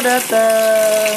[0.00, 1.12] engkau datang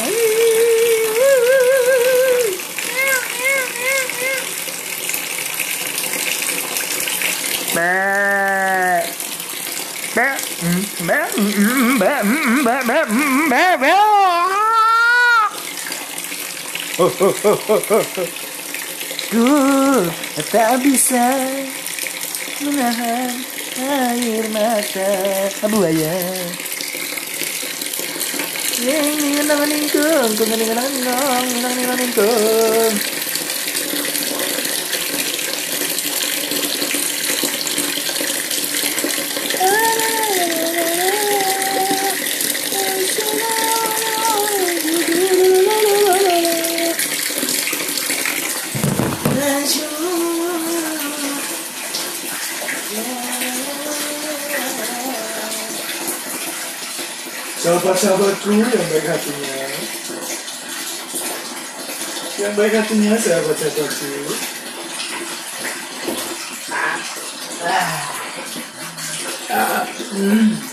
[7.73, 7.89] Be
[10.13, 10.27] Be
[11.07, 11.19] Be
[11.97, 12.13] Be
[12.63, 12.99] Be Be
[13.49, 13.93] Be Be
[19.33, 19.49] Ku
[20.53, 21.25] tak bisa
[22.61, 23.33] menahan
[23.81, 25.09] air mata
[25.65, 26.13] buaya.
[28.81, 28.89] 哎，
[29.47, 31.11] 那个那个那个那个那个那个
[31.51, 32.62] 那个那个那个。
[57.63, 59.55] Sahabat-sahabatku yang baik hatinya.
[62.35, 64.11] Yang baik hatinya sahabat-sahabatku
[69.47, 70.72] Ah, hmm.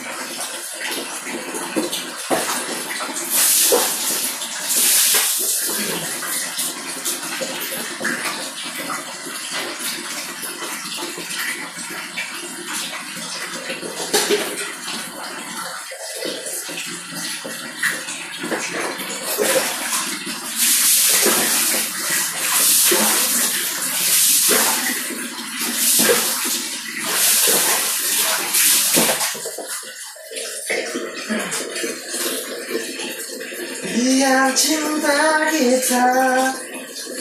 [34.21, 36.13] Biar cinta kita.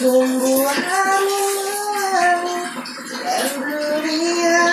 [0.03, 2.59] Tumbuh harum
[3.23, 4.67] dan dunia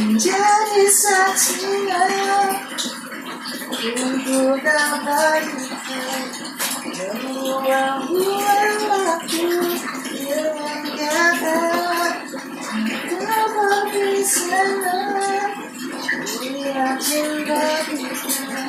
[0.00, 2.08] menjadi saksinya.
[3.84, 5.44] Untuk dapat
[6.88, 9.48] membuang-buang waktu
[10.08, 11.60] dengan kata
[13.12, 14.72] tak berpisah
[16.40, 18.64] Biar cinta kita.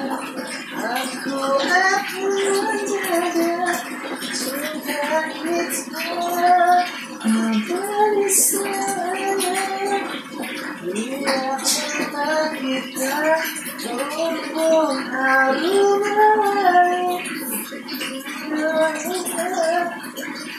[0.82, 1.61] Aku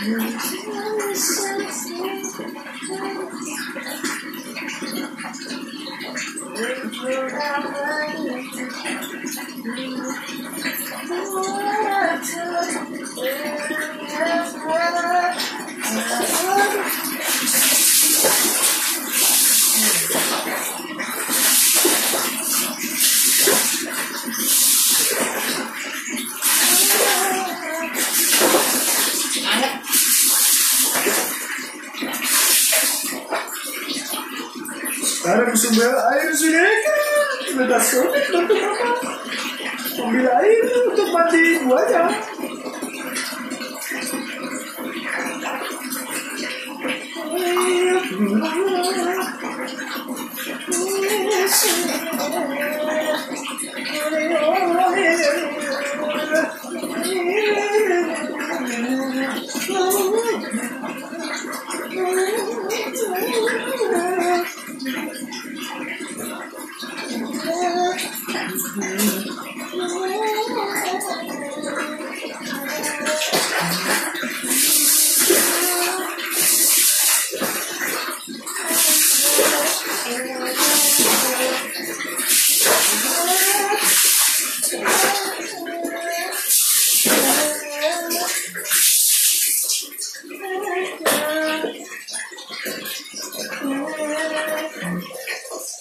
[0.02, 0.42] Thank
[3.32, 3.41] you.
[35.26, 36.68] Aramışım böyle ayrıcılık
[37.58, 38.12] ve da sonra
[40.02, 42.12] Aí ayrı kapatayım var ya.
[51.42, 52.81] Thank you.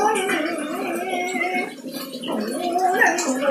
[0.00, 0.32] 我与你，
[2.28, 2.30] 无
[2.94, 3.42] 论多远。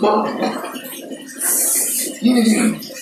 [0.00, 0.04] 妈，
[2.22, 2.97] 嗯。